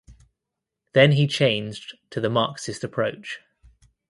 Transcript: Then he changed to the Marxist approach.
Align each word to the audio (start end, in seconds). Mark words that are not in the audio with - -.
Then 0.93 1.11
he 1.11 1.27
changed 1.27 1.95
to 2.09 2.19
the 2.19 2.27
Marxist 2.27 2.83
approach. 2.83 3.39